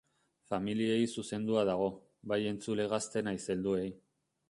Familiei 0.51 1.03
zuzendua 1.17 1.67
dago, 1.71 1.91
bai 2.33 2.43
entzule 2.55 2.91
gazte 2.97 3.27
nahiz 3.29 3.43
helduei. 3.55 3.89